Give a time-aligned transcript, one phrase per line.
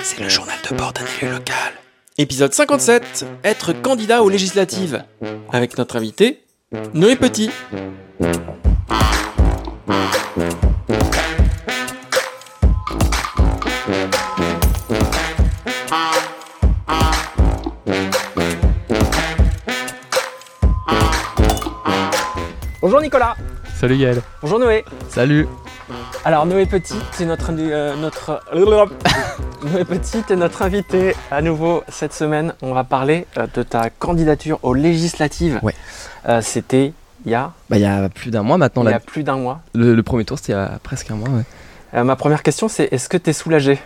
[0.00, 1.72] C'est le journal de bord d'un élu local.
[2.18, 5.04] Épisode 57, être candidat aux législatives.
[5.52, 6.42] Avec notre invité,
[6.94, 7.50] Noé Petit.
[22.80, 23.36] Bonjour Nicolas.
[23.76, 24.20] Salut Yael.
[24.42, 24.84] Bonjour Noé.
[25.08, 25.46] Salut.
[26.24, 32.14] Alors Noé Petit, c'est notre, euh, notre Noé Petit est notre invité à nouveau cette
[32.14, 32.54] semaine.
[32.62, 35.60] On va parler euh, de ta candidature aux législatives.
[35.62, 35.74] Ouais.
[36.28, 36.92] Euh, C'était
[37.26, 38.82] il y a, Bah il y a plus d'un mois maintenant.
[38.84, 39.60] il y a plus d'un mois.
[39.74, 41.28] Le, le premier tour c'était il y a presque un mois.
[41.28, 42.02] Ouais.
[42.04, 43.78] Ma première question c'est est-ce que tu es soulagé?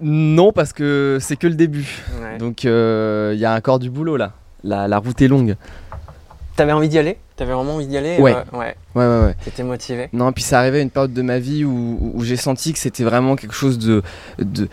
[0.00, 2.02] Non parce que c'est que le début.
[2.38, 2.68] Donc il
[3.36, 4.32] y a encore du boulot là.
[4.62, 5.56] La, la route est longue.
[6.60, 7.16] T'avais envie d'y aller?
[7.36, 8.18] T'avais vraiment envie d'y aller?
[8.18, 8.34] Ouais.
[8.34, 8.76] Euh, ouais.
[8.94, 9.34] Ouais ouais ouais.
[9.42, 10.10] T'étais motivé?
[10.12, 12.78] Non puis ça arrivait à une période de ma vie où, où j'ai senti que
[12.78, 14.02] c'était vraiment quelque chose de...
[14.38, 14.68] de...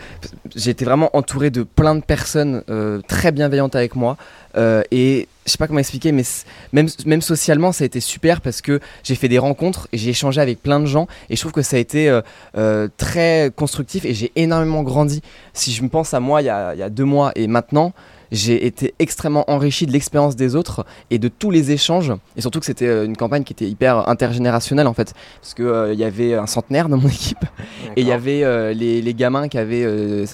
[0.54, 4.18] J'étais vraiment entouré de plein de personnes euh, très bienveillantes avec moi.
[4.58, 6.24] Euh, et je sais pas comment expliquer, mais
[6.74, 10.10] même, même socialement, ça a été super parce que j'ai fait des rencontres et j'ai
[10.10, 11.06] échangé avec plein de gens.
[11.30, 12.20] Et je trouve que ça a été euh,
[12.58, 15.22] euh, très constructif et j'ai énormément grandi.
[15.54, 17.46] Si je me pense à moi il y a, il y a deux mois et
[17.46, 17.94] maintenant,
[18.32, 22.12] j'ai été extrêmement enrichi de l'expérience des autres et de tous les échanges.
[22.36, 25.14] Et surtout que c'était euh, une campagne qui était hyper intergénérationnelle en fait.
[25.40, 27.44] Parce qu'il il y avait un centenaire dans mon équipe.
[27.96, 30.24] Et il y avait euh, les, les gamins qui avaient euh,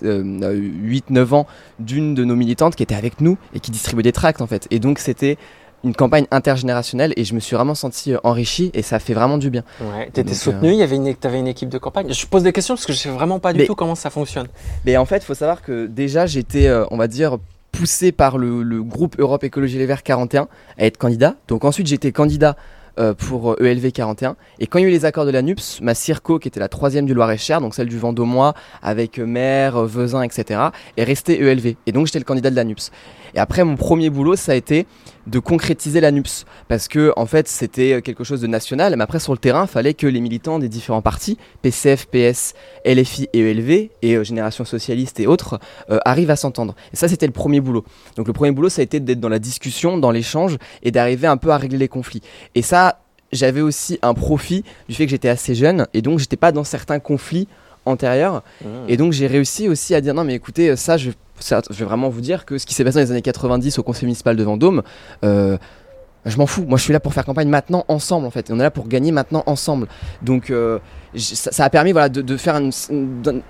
[0.42, 1.46] 8-9 ans
[1.78, 4.66] d'une de nos militantes qui était avec nous et qui distribuait des tracts en fait.
[4.70, 5.36] Et donc c'était
[5.82, 9.36] une campagne intergénérationnelle et je me suis vraiment senti euh, enrichi et ça fait vraiment
[9.36, 9.62] du bien.
[9.82, 12.10] Ouais, t'étais Donc, soutenu, euh, il y avait une, t'avais une équipe de campagne.
[12.12, 14.08] Je pose des questions parce que je sais vraiment pas du Mais- tout comment ça
[14.08, 14.46] fonctionne.
[14.86, 17.36] Mais en fait, il faut savoir que déjà j'étais, euh, on va dire,
[17.74, 21.36] poussé par le, groupe Europe Écologie Les Verts 41 à être candidat.
[21.48, 22.56] Donc ensuite j'étais candidat
[23.00, 24.36] euh, pour euh, ELV 41.
[24.60, 26.60] Et quand il y a eu les accords de la NUPS, ma Circo, qui était
[26.60, 30.60] la troisième du Loir-et-Cher, donc celle du Vendômois, avec euh, Maire, Vezin, etc.,
[30.96, 31.74] est restée ELV.
[31.86, 32.92] Et donc j'étais le candidat de la NUPS.
[33.34, 34.86] Et après, mon premier boulot, ça a été
[35.26, 36.44] de concrétiser la NUPS.
[36.68, 38.94] Parce que, en fait, c'était quelque chose de national.
[38.96, 42.54] Mais après, sur le terrain, il fallait que les militants des différents partis, PCF, PS,
[42.86, 45.58] LFI et ELV, et Génération Socialiste et autres,
[46.04, 46.76] arrivent à s'entendre.
[46.92, 47.84] Et ça, c'était le premier boulot.
[48.14, 51.26] Donc, le premier boulot, ça a été d'être dans la discussion, dans l'échange, et d'arriver
[51.26, 52.22] un peu à régler les conflits.
[52.54, 52.83] Et ça,
[53.34, 56.64] j'avais aussi un profit du fait que j'étais assez jeune, et donc, j'étais pas dans
[56.64, 57.48] certains conflits
[57.86, 58.42] antérieurs.
[58.88, 61.84] Et donc j'ai réussi aussi à dire non mais écoutez ça je, ça, je vais
[61.84, 64.36] vraiment vous dire que ce qui s'est passé dans les années 90 au conseil municipal
[64.36, 64.82] de Vendôme,
[65.22, 65.58] euh,
[66.24, 66.64] je m'en fous.
[66.66, 68.48] Moi je suis là pour faire campagne maintenant ensemble en fait.
[68.48, 69.86] Et on est là pour gagner maintenant ensemble.
[70.22, 70.78] Donc euh,
[71.14, 73.42] ça, ça a permis voilà, de, de faire une-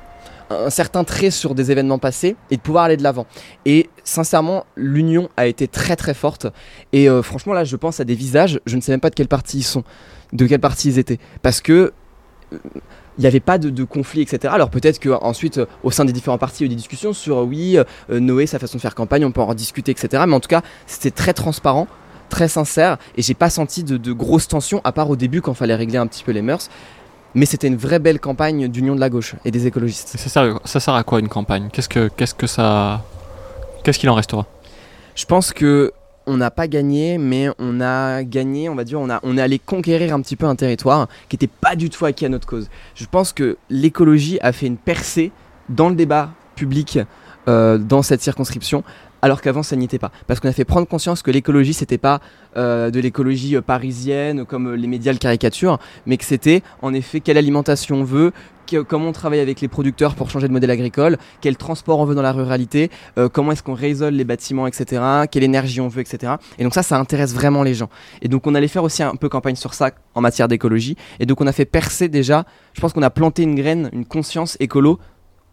[0.51, 3.27] un certain trait sur des événements passés et de pouvoir aller de l'avant.
[3.65, 6.47] Et sincèrement, l'union a été très très forte.
[6.93, 9.15] Et euh, franchement, là, je pense à des visages, je ne sais même pas de
[9.15, 9.85] quel parti ils sont,
[10.33, 11.19] de quel parti ils étaient.
[11.43, 11.93] Parce que
[12.53, 12.59] euh,
[13.19, 14.53] il n'y avait pas de, conflit, etc.
[14.53, 17.39] Alors peut-être qu'ensuite, au sein des différents partis, il y a eu des discussions sur
[17.39, 20.25] euh, oui, euh, Noé, sa façon de faire campagne, on peut en discuter, etc.
[20.27, 21.87] Mais en tout cas, c'était très transparent,
[22.29, 25.53] très sincère, et j'ai pas senti de, de grosses tensions, à part au début quand
[25.53, 26.69] il fallait régler un petit peu les mœurs.
[27.35, 30.15] Mais c'était une vraie belle campagne d'union de la gauche et des écologistes.
[30.15, 31.69] Et ça sert, ça sert à quoi une campagne?
[31.73, 33.03] Qu'est-ce que qu'est-ce que ça
[33.83, 34.47] qu'est-ce qu'il en restera?
[35.15, 35.93] Je pense que
[36.27, 39.43] on n'a pas gagné, mais on a gagné, on va dire, on, a, on est
[39.43, 42.47] allé conquérir un petit peu un territoire qui n'était pas du tout acquis à notre
[42.47, 42.69] cause.
[42.95, 45.33] Je pense que l'écologie a fait une percée
[45.69, 46.99] dans le débat public
[47.47, 48.85] euh, dans cette circonscription,
[49.25, 50.13] alors qu'avant ça n'y était pas.
[50.27, 52.21] Parce qu'on a fait prendre conscience que l'écologie, c'était pas
[52.59, 56.93] euh, de l'écologie euh, parisienne comme euh, les médias le caricaturent, mais que c'était en
[56.93, 58.33] effet quelle alimentation on veut,
[58.67, 62.05] que- comment on travaille avec les producteurs pour changer de modèle agricole, quel transport on
[62.05, 62.91] veut dans la ruralité,
[63.33, 66.35] comment est-ce qu'on réisole les bâtiments, etc., quelle énergie on veut, etc.
[66.59, 67.89] Et donc ça, ça intéresse vraiment les gens.
[68.23, 70.97] Et donc on allait faire aussi un peu campagne sur ça en matière d'écologie.
[71.21, 74.05] Et donc on a fait percer déjà, je pense qu'on a planté une graine, une
[74.07, 74.99] conscience écolo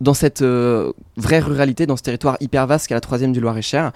[0.01, 3.91] dans cette euh, vraie ruralité, dans ce territoire hyper vaste qu'est la troisième du Loir-et-Cher.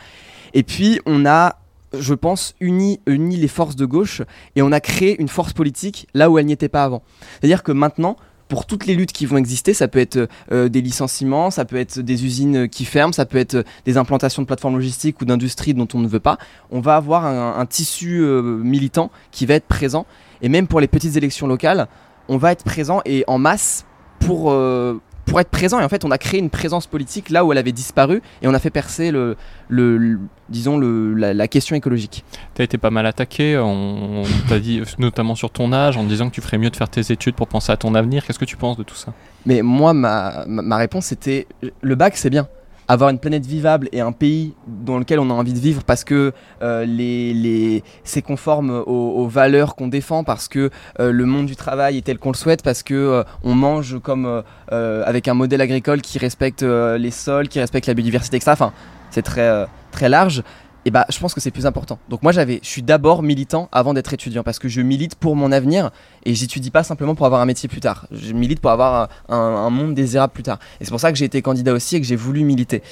[0.53, 1.57] Et puis on a
[1.97, 4.21] je pense, uni, les forces de gauche
[4.57, 7.03] et on a créé une force politique là où elle n'y était pas avant.
[7.39, 8.17] C'est-à-dire que maintenant,
[8.49, 11.77] pour toutes les luttes qui vont exister, ça peut être euh, des licenciements, ça peut
[11.77, 15.73] être des usines qui ferment, ça peut être des implantations de plateformes logistiques ou d'industries
[15.73, 16.37] dont on ne veut pas.
[16.69, 20.05] On va avoir un, tissu euh, militant qui va être présent.
[20.41, 21.87] Et même pour les petites élections locales,
[22.27, 23.85] on va être présent et en masse
[24.19, 25.79] pour, euh, pour être présent.
[25.79, 28.47] Et en fait, on a créé une présence politique là où elle avait disparu et
[28.47, 29.35] on a fait percer le,
[29.69, 30.19] le, le-
[30.49, 32.23] disons le, la, la question écologique.
[32.53, 36.29] T'as été pas mal attaqué, on, on t'a dit notamment sur ton âge, en disant
[36.29, 38.25] que tu ferais mieux de faire tes études pour penser à ton avenir.
[38.25, 39.13] Qu'est-ce que tu penses de tout ça?
[39.45, 41.47] Mais moi, ma, ma, ma réponse c'était
[41.81, 42.47] le bac, c'est bien.
[42.87, 46.03] Avoir une planète vivable et un pays dans lequel on a envie de vivre parce
[46.03, 51.47] que euh, les, les, c'est conforme aux, valeurs qu'on défend, parce que euh, le monde
[51.47, 55.33] du travail est tel qu'on le souhaite, parce que euh, on mange comme avec un
[55.33, 58.51] modèle agricole qui respecte les sols, qui respecte la biodiversité, etc.
[58.53, 58.73] Enfin,
[59.11, 60.43] c'est très, très large.
[60.87, 61.97] Et bah, je pense que c'est plus important.
[62.09, 65.35] Donc moi, j'avais, je suis d'abord militant avant d'être étudiant parce que je milite pour
[65.35, 65.89] mon avenir
[66.25, 68.05] et j'étudie pas simplement pour avoir un métier plus tard.
[68.11, 70.59] Je milite pour avoir un, un monde désirable plus tard.
[70.79, 72.83] Et c'est pour ça que j'ai été candidat aussi et que j'ai voulu militer.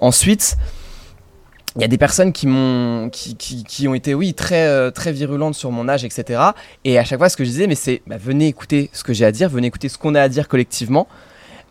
[0.00, 0.56] Ensuite,
[1.76, 4.90] il y a des personnes qui m'ont qui, qui, qui ont été oui très euh,
[4.90, 6.40] très virulentes sur mon âge etc
[6.84, 9.12] et à chaque fois ce que je disais mais c'est bah, venez écouter ce que
[9.12, 11.06] j'ai à dire venez écouter ce qu'on a à dire collectivement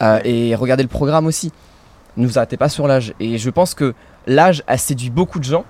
[0.02, 1.52] euh, et regardez le programme aussi
[2.18, 3.96] ne vous arrêtez pas sur l'âge et je pense que
[4.28, 5.66] l'âge a séduit beaucoup de gens.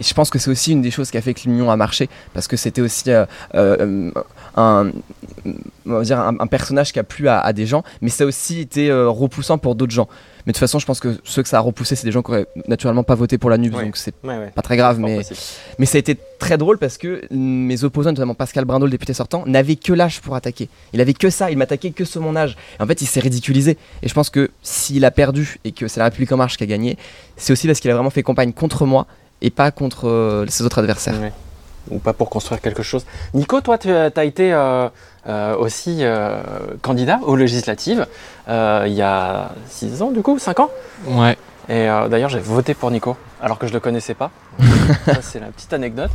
[0.00, 1.76] Et je pense que c'est aussi une des choses qui a fait que l'union a
[1.76, 4.12] marché parce que c'était aussi euh, euh,
[4.60, 4.90] un,
[5.86, 8.24] on va dire un, un personnage qui a plu à, à des gens mais ça
[8.24, 10.08] a aussi été euh, repoussant pour d'autres gens
[10.46, 12.22] mais de toute façon je pense que ceux que ça a repoussé c'est des gens
[12.22, 13.84] qui auraient naturellement pas voté pour la NUP Ouais.
[13.84, 14.50] donc c'est Ouais, ouais.
[14.54, 15.38] pas très grave mais possible.
[15.78, 19.12] mais ça a été très drôle parce que mes opposants, notamment Pascal Brindot, le député
[19.12, 20.68] sortant, n'avait que l'âge pour attaquer.
[20.92, 22.56] Il avait que ça, il m'attaquait que sur mon âge.
[22.78, 23.76] Et en fait, il s'est ridiculisé.
[24.02, 26.62] Et je pense que s'il a perdu et que c'est la République En Marche qui
[26.62, 26.96] a gagné,
[27.36, 29.08] c'est aussi parce qu'il a vraiment fait campagne contre moi
[29.42, 31.14] et pas contre euh, ses autres adversaires.
[31.90, 33.06] Ou pas pour construire quelque chose.
[33.34, 34.88] Nico, toi, tu as été euh,
[35.26, 36.40] euh, aussi euh,
[36.82, 38.06] candidat aux législatives
[38.48, 40.70] il y a 6 ans, du coup, 5 ans?
[41.06, 41.36] Ouais.
[41.68, 44.30] Et d'ailleurs, j'ai voté pour Nico, alors que je le connaissais pas.
[45.04, 46.10] ça, c'est la petite anecdote.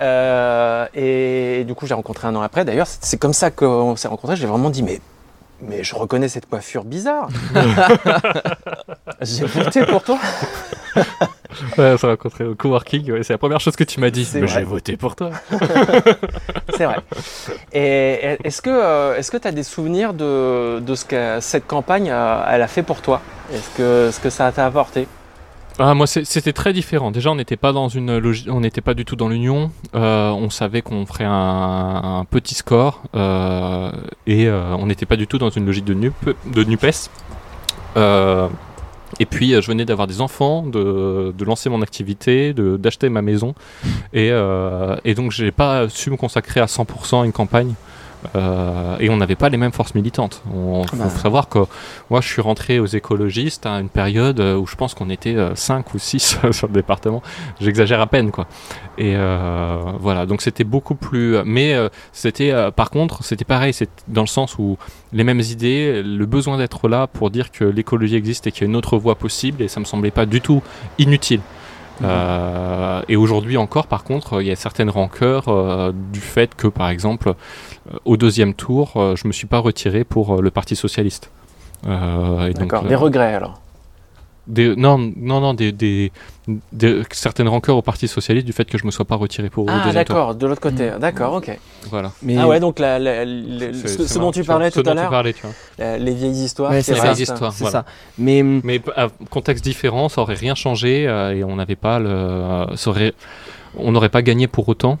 [0.00, 2.64] Euh, et, du coup, j'ai rencontré un an après.
[2.64, 4.36] D'ailleurs, c'est c'est comme ça qu'on s'est rencontrés.
[4.36, 5.00] J'ai vraiment dit, mais,
[5.62, 7.28] mais je reconnais cette coiffure bizarre.
[9.22, 10.18] j'ai voté pour toi.
[11.78, 13.12] Ouais, on s'est rencontrés au coworking.
[13.12, 14.28] ouais, c'est la première chose que tu m'as dit.
[14.34, 15.30] Mais j'ai voté pour toi.
[16.76, 16.96] C'est vrai.
[17.72, 21.66] Et est-ce que euh, est-ce que tu as des souvenirs de, de ce que cette
[21.66, 23.20] campagne euh, elle a fait pour toi?
[23.52, 25.06] Est-ce que ce que ça t'a apporté?
[25.80, 27.12] Ah, moi, c'était très différent.
[27.12, 28.10] Déjà, on n'était pas dans une
[28.48, 29.70] on n'était pas du tout dans l'union.
[29.94, 33.92] Euh, on savait qu'on ferait un, un petit score euh,
[34.26, 36.14] et euh, on n'était pas du tout dans une logique de, nup,
[36.46, 37.08] de Nupes.
[39.20, 43.22] Et puis, euh, je venais d'avoir des enfants, de, de lancer mon activité, d'acheter ma
[43.22, 43.54] maison,
[44.12, 47.74] et, euh, et donc j'ai pas su me consacrer à 100% à une campagne.
[48.34, 50.42] Euh, et on n'avait pas les mêmes forces militantes.
[50.46, 51.08] Il faut Bah.
[51.10, 51.60] savoir que
[52.10, 55.36] moi, je suis rentré aux écologistes à une période euh, où je pense qu'on était
[55.54, 57.22] 5 ou 6 sur le département.
[57.60, 58.46] J'exagère à peine, quoi.
[58.98, 61.36] Et euh, voilà, donc c'était beaucoup plus.
[61.44, 64.76] Mais euh, c'était, euh, par contre, c'était pareil, c'est dans le sens où
[65.12, 68.64] les mêmes idées, le besoin d'être là pour dire que l'écologie existe et qu'il y
[68.64, 70.62] a une autre voie possible, et ça me semblait pas du tout
[70.98, 71.40] inutile.
[72.02, 76.66] Euh, et aujourd'hui encore, par contre, il y a certaines rancœurs euh, du fait que,
[76.66, 80.76] par exemple, euh, au deuxième tour, euh, je me suis pas retiré pour le Parti
[80.76, 81.30] socialiste.
[81.86, 82.84] Euh, et donc, D'accord.
[82.84, 83.60] Des regrets alors.
[84.48, 86.10] Des- non, non, non, des, des,
[86.72, 89.66] des- certaines rancœurs au Parti socialiste du fait que je me sois pas retiré pour
[89.70, 90.34] Ah d'accord.
[90.34, 90.90] De l'autre côté.
[91.00, 91.34] D'accord.
[91.34, 91.56] Ok.
[91.90, 92.10] Voilà.
[92.22, 92.58] Mais Ah ouais.
[92.58, 95.52] Donc la- ce, dont tu parlais tout à dont tu l'heure, parlais, tu vois.
[95.78, 96.70] la- les vieilles histoires.
[96.72, 97.04] Ouais, c'est Les ça.
[97.12, 97.52] vieilles histoires.
[97.52, 97.80] c'est voilà.
[97.80, 97.84] ça.
[98.18, 102.66] Mais Mais à contexte différent, ça aurait rien changé euh, et on n'avait pas le,
[102.76, 103.12] ça aurait,
[103.76, 104.98] on n'aurait pas gagné pour autant.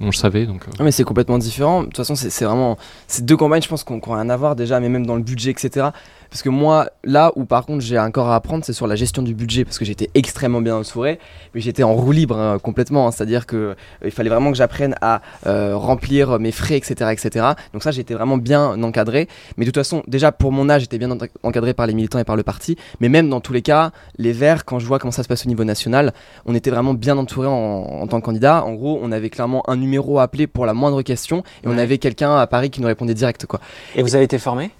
[0.00, 0.62] On le savait donc.
[0.68, 1.80] euh, Non, mais c'est complètement différent.
[1.80, 2.76] De toute façon, c'est vraiment.
[3.06, 5.16] Ces deux campagnes, je pense qu'on qu'on a rien à voir déjà, mais même dans
[5.16, 5.86] le budget, etc.
[6.28, 9.22] Parce que moi, là où par contre j'ai encore à apprendre, c'est sur la gestion
[9.22, 11.18] du budget, parce que j'étais extrêmement bien entouré,
[11.54, 13.06] mais j'étais en roue libre hein, complètement.
[13.06, 13.10] hein.
[13.12, 17.46] C'est-à-dire que euh, il fallait vraiment que j'apprenne à euh, remplir mes frais, etc., etc.
[17.72, 19.28] Donc ça, j'étais vraiment bien encadré.
[19.56, 22.18] Mais de toute façon, déjà pour mon âge, j'étais bien en- encadré par les militants
[22.18, 22.76] et par le parti.
[23.00, 25.46] Mais même dans tous les cas, les Verts, quand je vois comment ça se passe
[25.46, 26.12] au niveau national,
[26.44, 28.64] on était vraiment bien entouré en, en tant que candidat.
[28.64, 31.78] En gros, on avait clairement un numéro à appeler pour la moindre question et on
[31.78, 33.46] avait quelqu'un à Paris qui nous répondait direct.
[33.46, 33.60] Quoi.
[33.94, 34.70] Et vous avez été formé?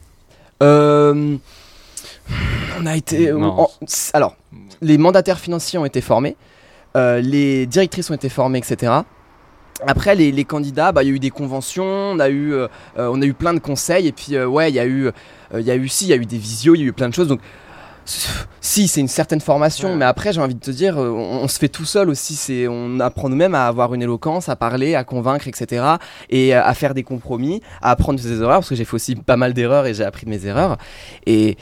[0.62, 1.36] Euh,
[2.80, 3.32] on a été.
[3.32, 3.70] En-
[4.12, 4.36] alors,
[4.80, 6.36] les mandataires financiers ont été formés,
[6.96, 8.92] euh, les directrices ont été formées, etc.
[9.86, 12.66] Après, les, les candidats, bah, il y a eu des conventions, on a eu, euh,
[12.98, 15.08] euh, on a eu plein de conseils, et puis euh, ouais, il y a eu,
[15.08, 15.12] euh,
[15.60, 16.92] il y a eu si, il y a eu des visios, il y a eu
[16.94, 17.28] plein de choses.
[17.28, 17.40] Donc,
[18.60, 19.96] si, c'est une certaine formation, Ouais.
[19.96, 22.34] mais après, j'ai envie de te dire, euh, on, on se fait tout seul aussi.
[22.34, 25.84] C'est, on apprend nous-mêmes à avoir une éloquence, à parler, à convaincre, etc.
[26.30, 28.94] Et euh, à faire des compromis, à apprendre de ses erreurs, parce que j'ai fait
[28.94, 30.76] aussi pas mal d'erreurs et j'ai appris de mes erreurs.
[31.26, 31.56] Et,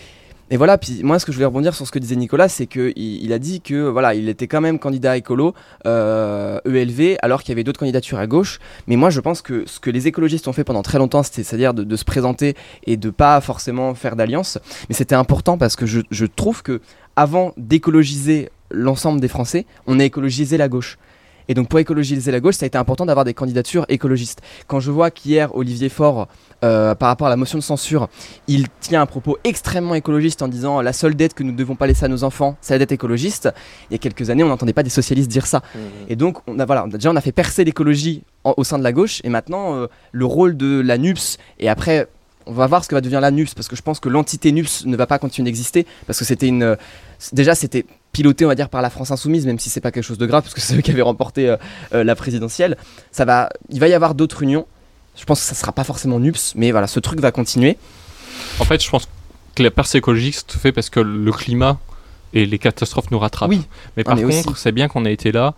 [0.50, 2.66] et voilà, puis moi, ce que je voulais rebondir sur ce que disait Nicolas, c'est
[2.66, 5.54] qu'il il a dit que voilà, il était quand même candidat écolo,
[5.86, 8.58] euh, ELV, alors qu'il y avait d'autres candidatures à gauche.
[8.86, 11.72] Mais moi, je pense que ce que les écologistes ont fait pendant très longtemps, c'est-à-dire
[11.72, 12.54] de, de se présenter
[12.86, 14.58] et de pas forcément faire d'alliance.
[14.88, 16.80] Mais c'était important parce que je, je trouve que
[17.16, 20.98] avant d'écologiser l'ensemble des Français, on a écologisé la gauche.
[21.48, 24.40] Et donc pour écologiser la gauche, ça a été important d'avoir des candidatures écologistes.
[24.66, 26.28] Quand je vois qu'hier, Olivier Faure,
[26.62, 28.08] euh, par rapport à la motion de censure,
[28.48, 31.76] il tient un propos extrêmement écologiste en disant la seule dette que nous ne devons
[31.76, 33.50] pas laisser à nos enfants, c'est la dette écologiste.
[33.90, 35.62] Il y a quelques années, on n'entendait pas des socialistes dire ça.
[35.74, 35.80] Mhm.
[36.08, 38.92] Et donc, on a, voilà, déjà, on a fait percer l'écologie au sein de la
[38.92, 39.20] gauche.
[39.24, 42.08] Et maintenant, euh, le rôle de la NUPS, et après,
[42.46, 44.52] on va voir ce que va devenir la NUPS, parce que je pense que l'entité
[44.52, 46.62] NUPS ne va pas continuer d'exister, parce que c'était une.
[46.62, 46.76] euh,
[47.32, 50.04] déjà, c'était piloté, on va dire, par la France Insoumise, même si c'est pas quelque
[50.04, 51.56] chose de grave, parce que c'est eux qui avaient remporté euh,
[51.92, 52.78] euh, la présidentielle.
[53.12, 54.66] Ça va, il va y avoir d'autres unions.
[55.16, 57.76] Je pense que ça sera pas forcément NUPS, mais voilà, ce truc va continuer.
[58.58, 59.06] En fait, je pense
[59.54, 61.78] que la percée écologique se fait parce que le climat
[62.32, 63.50] et les catastrophes nous rattrapent.
[63.50, 63.62] Oui.
[63.96, 65.54] Mais Ah, par mais contre, c'est bien qu'on ait été là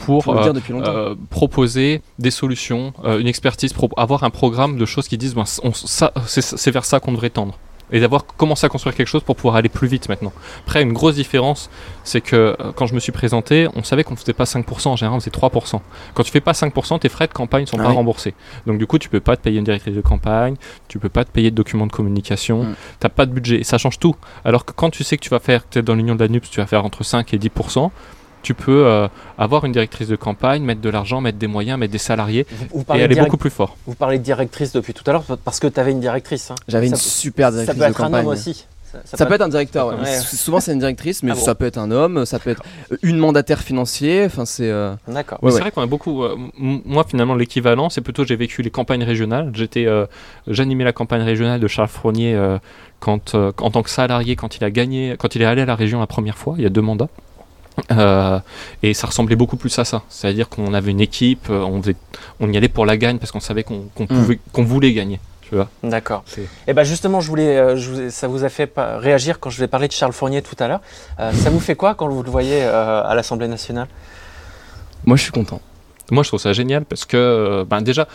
[0.00, 5.18] pour euh, euh, proposer des solutions, euh, une expertise, avoir un programme de choses qui
[5.18, 7.58] disent ben, c'est vers ça qu'on devrait tendre.
[7.92, 10.32] Et d'avoir commencé à construire quelque chose pour pouvoir aller plus vite maintenant.
[10.66, 11.70] Après, une grosse différence,
[12.04, 14.88] c'est que euh, quand je me suis présenté, on savait qu'on ne faisait pas 5%,
[14.88, 15.80] en général on faisait 3%.
[16.14, 17.94] Quand tu fais pas 5%, tes frais de campagne sont Ah pas oui.
[17.96, 18.34] remboursés.
[18.66, 20.56] Donc du coup, tu peux pas te payer une directrice de campagne,
[20.88, 22.74] tu peux pas te payer de documents de communication, Mm.
[23.00, 23.60] t'as pas de budget.
[23.60, 24.14] Et ça change tout.
[24.44, 26.28] Alors que quand tu sais que tu vas faire, tu es dans l'union de la
[26.28, 27.90] NUPS, tu vas faire entre 5 et 10%,
[28.42, 31.92] tu peux euh, avoir une directrice de campagne, mettre de l'argent, mettre des moyens, mettre
[31.92, 33.76] des salariés Vous, vous et aller direct- beaucoup plus fort.
[33.86, 36.50] vous parlez de directrice depuis tout à l'heure parce que tu avais une directrice.
[36.50, 36.54] hein.
[36.68, 38.26] J'avais une ça- super Ça directrice peut être de un campagne.
[38.26, 38.66] homme aussi.
[39.04, 39.94] Ça, Ça, peut être un directeur, ouais.
[39.94, 40.02] Ouais.
[40.14, 42.50] S- Souvent c'est une directrice, mais Ah bon ça peut être un homme, ça peut
[42.50, 42.64] être
[43.04, 44.24] une mandataire financier.
[44.26, 44.68] Enfin, c'est.
[44.68, 45.38] euh, D'accord.
[45.42, 46.24] Mais Ouais, c'est vrai qu'on a beaucoup.
[46.24, 49.52] euh, moi, finalement, l'équivalent, c'est plutôt j'ai vécu les campagnes régionales.
[49.54, 50.06] J'étais, euh,
[50.48, 52.58] j'animais la campagne régionale de Charles Fournier euh,
[52.98, 55.66] quand, euh, en tant que salarié quand il a gagné, quand il est allé à
[55.66, 56.54] la région la première fois.
[56.58, 57.08] Il y a deux mandats.
[57.92, 58.38] Euh,
[58.82, 60.02] et ça ressemblait beaucoup plus à ça.
[60.08, 61.96] C'est-à-dire qu'on avait une équipe, euh, on, faisait-
[62.40, 65.20] on y allait pour la gagne parce qu'on savait qu'on qu'on pouvait, qu'on voulait gagner.
[65.42, 65.68] Tu vois.
[65.82, 66.22] D'accord.
[66.68, 69.50] Et ben justement, je voulais, euh, je vous ai- ça vous a fait réagir quand
[69.50, 70.80] je vous ai parlé de Charles Fournier tout à l'heure.
[71.18, 73.88] Euh, ça vous fait quoi quand vous le voyez euh, à l'Assemblée nationale?
[75.04, 75.60] Moi, je suis content.
[76.10, 78.06] Moi, je trouve ça génial parce que, ben, déjà,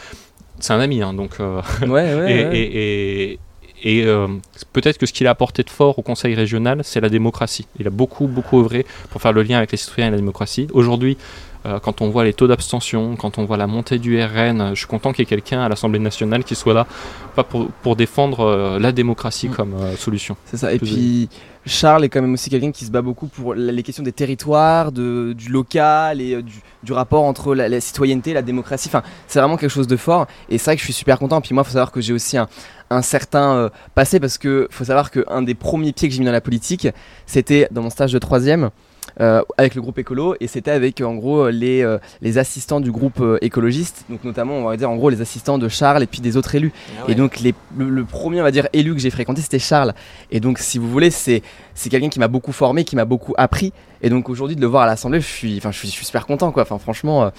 [0.59, 1.31] c'est un ami, hein, donc.
[1.39, 2.31] euh, Ouais, ouais.
[2.31, 2.57] Et, ouais.
[2.57, 3.39] et- et-
[3.85, 4.27] et, euh,
[4.73, 7.67] peut-être que ce qu'il a apporté de fort au Conseil régional, c'est la démocratie.
[7.79, 10.67] Il a beaucoup, beaucoup œuvré pour faire le lien avec les citoyens et la démocratie.
[10.73, 11.17] Aujourd'hui,
[11.65, 14.79] euh, quand on voit les taux d'abstention, quand on voit la montée du RN, je
[14.79, 16.87] suis content qu'il y ait quelqu'un à l'Assemblée nationale qui soit là,
[17.35, 19.51] pas pour, pour défendre euh, la démocratie Mm.
[19.55, 20.35] comme solution.
[20.45, 20.73] C'est ça.
[20.73, 21.29] Et puis,
[21.65, 24.91] Charles est quand même aussi quelqu'un qui se bat beaucoup pour les questions des territoires,
[24.91, 26.43] du local et euh,
[26.83, 28.87] du, rapport entre la, citoyenneté et la démocratie.
[28.87, 30.27] Enfin, c'est vraiment quelque chose de fort.
[30.49, 31.41] Et c'est vrai que je suis super content.
[31.41, 32.47] Puis moi, il faut savoir que j'ai aussi un,
[32.91, 36.25] un certain euh, passé parce que faut savoir qu'un des premiers pieds que j'ai mis
[36.25, 36.87] dans la politique,
[37.25, 38.69] c'était dans mon stage de troisième.
[39.21, 42.91] Euh, avec le groupe écolo et c'était avec en gros les, euh, les assistants du
[42.91, 46.07] groupe euh, écologiste donc notamment on va dire en gros les assistants de Charles et
[46.07, 48.93] puis des autres élus Ah et donc les- le, le premier on va dire élu
[48.93, 49.93] que j'ai fréquenté c'était Charles.
[50.31, 51.41] Et donc si vous voulez c'est
[51.73, 53.73] c'est quelqu'un qui m'a beaucoup formé, qui m'a beaucoup appris.
[54.01, 56.05] Et donc aujourd'hui de le voir à l'Assemblée, je suis enfin je suis, je suis
[56.05, 56.63] super content quoi.
[56.63, 57.29] Enfin franchement euh,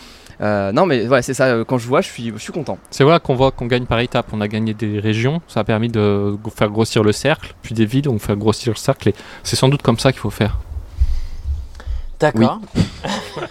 [0.41, 1.65] euh, non mais voilà c'est ça.
[1.67, 2.79] Quand je vois je suis je suis content.
[2.91, 4.27] C'est vrai qu'on voit qu'on gagne par étapes.
[4.33, 7.85] On a gagné des régions, ça a permis de faire grossir le cercle, puis des
[7.87, 9.11] villes, on fait grossir le cercle.
[9.11, 10.59] Et c'est sans doute comme ça qu'il faut faire.
[12.21, 12.61] D'accord.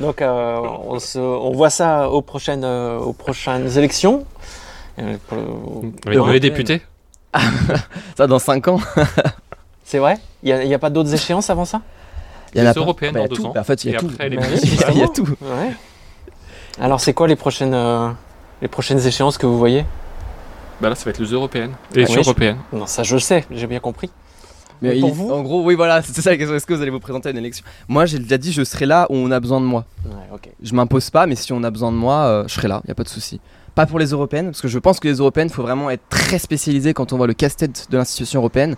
[0.00, 4.24] Donc euh, on, se- on voit ça aux prochaines, euh, aux prochaines élections.
[4.98, 5.38] Euh, pour
[6.10, 6.82] le- les députés
[8.16, 8.80] Ça dans 5 ans.
[9.84, 10.18] C'est vrai?
[10.42, 11.80] Il n'y a, pas d'autres échéances avant ça?
[12.54, 12.80] Il y en Les a pas.
[12.80, 13.46] européennes Bah, dans deux tout.
[13.46, 13.52] ans.
[13.54, 14.08] Bah, en fait il y Et a tout.
[14.12, 15.08] après, les Bah oui, il y a justement.
[15.08, 15.28] tout.
[15.42, 15.72] Ouais.
[16.80, 18.08] Alors c'est quoi les prochaines, euh,
[18.62, 19.84] les prochaines échéances que vous voyez?
[20.80, 21.72] Bah là, ça va être les européennes.
[21.94, 22.58] Les Oui, européennes.
[22.72, 24.10] Non, ça je sais, j'ai bien compris.
[24.82, 26.54] Mais Et pour il- vous en gros oui voilà c'est ça la question.
[26.56, 27.64] Est-ce que vous allez vous présenter à une élection?
[27.88, 29.84] Moi j'ai déjà dit je serai là où on a besoin de moi.
[30.04, 30.50] Ouais, ok.
[30.62, 32.90] Je m'impose pas, mais si on a besoin de moi, euh, je serai là, il
[32.90, 33.40] a pas de souci.
[33.74, 36.02] Pas pour les européennes, parce que je pense que les européennes, il faut vraiment être
[36.10, 38.76] très spécialisé quand on voit le casse-tête de l'institution européenne.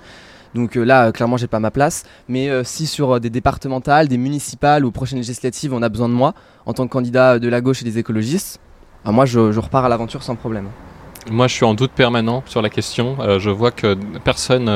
[0.55, 2.05] Donc euh, là, euh, clairement, j'ai pas ma place.
[2.29, 6.09] Mais euh, si sur euh, des départementales, des municipales ou prochaines législatives, on a besoin
[6.09, 6.33] de moi,
[6.65, 8.61] en tant que candidat de la gauche et des écologistes,
[9.05, 10.69] bah, moi, je, je repars à l'aventure sans problème.
[11.29, 13.17] Moi, je suis en doute permanent sur la question.
[13.19, 14.69] Euh, je vois que personne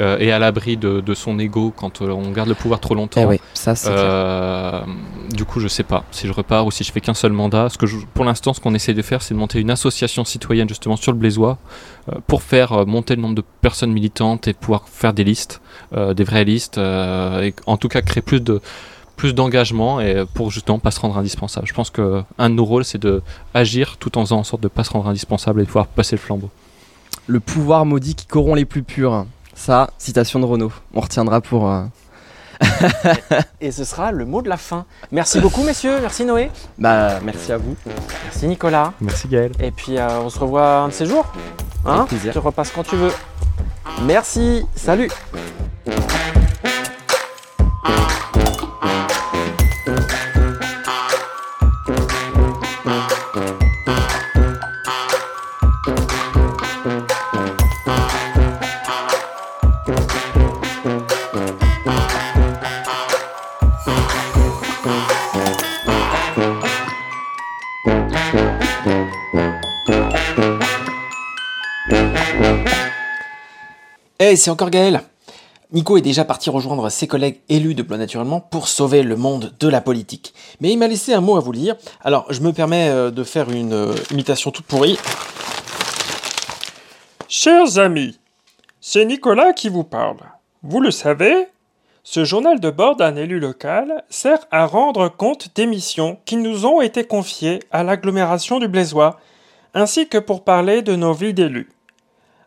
[0.00, 2.94] euh, est à l'abri de, de son ego quand euh, on garde le pouvoir trop
[2.94, 3.22] longtemps.
[3.22, 3.74] Eh oui, ça.
[3.90, 4.80] Euh,
[5.32, 7.68] du coup, je sais pas si je repars ou si je fais qu'un seul mandat.
[7.68, 10.24] Ce que je- pour l'instant, ce qu'on essaie de faire, c'est de monter une association
[10.24, 11.58] citoyenne justement sur le Blésois
[12.08, 15.60] euh, pour faire euh, monter le nombre de personnes militantes et pouvoir faire des listes,
[15.96, 18.60] euh, des vraies listes, euh, et en tout cas créer plus de
[19.16, 21.68] plus d'engagement et pour justement pas se rendre indispensable.
[21.68, 23.22] Je pense que un de nos rôles, c'est de
[23.54, 26.16] agir tout en faisant en sorte de pas se rendre indispensable et de pouvoir passer
[26.16, 26.50] le flambeau.
[27.28, 29.24] Le pouvoir maudit qui corrompt les plus purs.
[29.54, 30.72] Ça, citation de Renault.
[30.94, 31.70] On retiendra pour.
[31.70, 31.84] euh,
[33.60, 34.84] Et ce sera le mot de la fin.
[35.12, 37.76] Merci beaucoup messieurs, merci Noé, Bah, merci à vous.
[38.24, 38.92] merci Nicolas.
[39.00, 39.52] Merci Gaël.
[39.60, 41.26] Et puis euh, on se revoit un de ces jours.
[41.84, 41.96] Hein?
[41.96, 42.32] Avec plaisir.
[42.32, 43.12] Tu repasses quand tu veux.
[44.02, 45.10] Merci, salut
[74.26, 75.02] Hey, c'est encore Gaël.
[75.70, 79.52] Nico est déjà parti rejoindre ses collègues élus de Blois Naturellement pour sauver le monde
[79.60, 80.32] de la politique.
[80.62, 81.76] Mais il m'a laissé un mot à vous lire.
[82.02, 84.96] Alors, je me permets euh, de faire une euh, imitation toute pourrie.
[87.28, 88.18] Chers amis,
[88.80, 90.20] c'est Nicolas qui vous parle.
[90.62, 91.48] Vous le savez,
[92.02, 96.64] ce journal de bord d'un élu local sert à rendre compte des missions qui nous
[96.64, 99.20] ont été confiées à l'agglomération du Blaisois,
[99.74, 101.73] ainsi que pour parler de nos vies d'élus.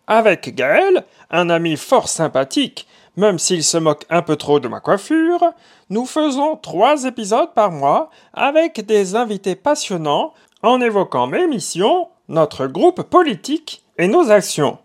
[0.07, 2.87] Avec Gaël, un ami fort sympathique,
[3.17, 5.43] même s'il se moque un peu trop de ma coiffure,
[5.89, 10.33] nous faisons trois épisodes par mois avec des invités passionnants
[10.63, 14.77] en évoquant mes missions, notre groupe politique et nos actions.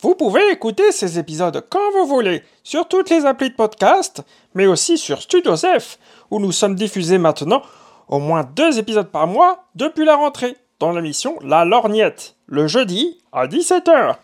[0.00, 4.22] Vous pouvez écouter ces épisodes quand vous voulez sur toutes les applis de podcast,
[4.54, 5.98] mais aussi sur Studio F,
[6.30, 7.62] où nous sommes diffusés maintenant
[8.08, 13.22] au moins deux épisodes par mois depuis la rentrée, dans l'émission La Lorgnette, le jeudi
[13.32, 14.16] à 17h.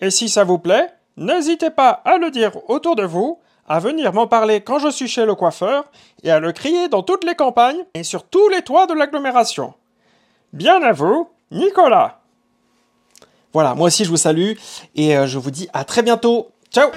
[0.00, 4.12] Et si ça vous plaît, n'hésitez pas à le dire autour de vous, à venir
[4.12, 5.84] m'en parler quand je suis chez le coiffeur,
[6.22, 9.74] et à le crier dans toutes les campagnes et sur tous les toits de l'agglomération.
[10.52, 12.20] Bien à vous, Nicolas
[13.52, 14.52] Voilà, moi aussi je vous salue
[14.94, 16.48] et euh, je vous dis à très bientôt.
[16.70, 16.90] Ciao